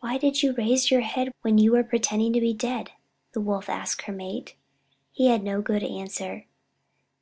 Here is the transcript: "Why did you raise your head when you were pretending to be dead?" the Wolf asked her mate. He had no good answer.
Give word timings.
"Why 0.00 0.16
did 0.16 0.42
you 0.42 0.54
raise 0.54 0.90
your 0.90 1.02
head 1.02 1.34
when 1.42 1.58
you 1.58 1.72
were 1.72 1.84
pretending 1.84 2.32
to 2.32 2.40
be 2.40 2.54
dead?" 2.54 2.92
the 3.32 3.42
Wolf 3.42 3.68
asked 3.68 4.04
her 4.06 4.12
mate. 4.14 4.54
He 5.12 5.26
had 5.26 5.42
no 5.42 5.60
good 5.60 5.82
answer. 5.82 6.46